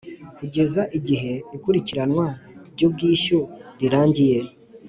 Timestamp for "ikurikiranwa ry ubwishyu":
1.55-3.39